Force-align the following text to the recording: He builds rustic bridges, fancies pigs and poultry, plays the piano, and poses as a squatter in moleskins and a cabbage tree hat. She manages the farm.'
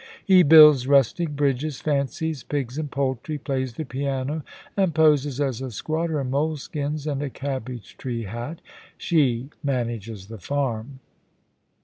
He 0.25 0.41
builds 0.41 0.87
rustic 0.87 1.29
bridges, 1.29 1.79
fancies 1.79 2.41
pigs 2.41 2.79
and 2.79 2.89
poultry, 2.89 3.37
plays 3.37 3.75
the 3.75 3.85
piano, 3.85 4.43
and 4.75 4.95
poses 4.95 5.39
as 5.39 5.61
a 5.61 5.69
squatter 5.69 6.19
in 6.19 6.31
moleskins 6.31 7.05
and 7.05 7.21
a 7.21 7.29
cabbage 7.29 7.97
tree 7.97 8.23
hat. 8.23 8.61
She 8.97 9.51
manages 9.63 10.25
the 10.25 10.39
farm.' 10.39 11.01